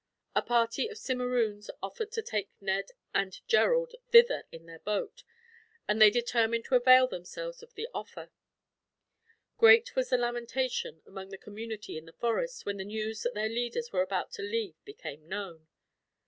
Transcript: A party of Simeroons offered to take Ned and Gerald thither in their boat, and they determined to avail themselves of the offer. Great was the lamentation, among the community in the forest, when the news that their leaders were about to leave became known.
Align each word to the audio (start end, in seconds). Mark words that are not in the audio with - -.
A 0.33 0.41
party 0.41 0.87
of 0.87 0.97
Simeroons 0.97 1.69
offered 1.83 2.11
to 2.13 2.23
take 2.23 2.49
Ned 2.59 2.89
and 3.13 3.39
Gerald 3.47 3.93
thither 4.09 4.45
in 4.51 4.65
their 4.65 4.79
boat, 4.79 5.23
and 5.87 6.01
they 6.01 6.09
determined 6.09 6.65
to 6.65 6.75
avail 6.75 7.05
themselves 7.05 7.61
of 7.61 7.75
the 7.75 7.87
offer. 7.93 8.31
Great 9.59 9.95
was 9.95 10.09
the 10.09 10.17
lamentation, 10.17 11.03
among 11.05 11.29
the 11.29 11.37
community 11.37 11.99
in 11.99 12.05
the 12.05 12.13
forest, 12.13 12.65
when 12.65 12.77
the 12.77 12.83
news 12.83 13.21
that 13.21 13.35
their 13.35 13.47
leaders 13.47 13.91
were 13.93 14.01
about 14.01 14.31
to 14.31 14.41
leave 14.41 14.73
became 14.85 15.27
known. 15.27 15.67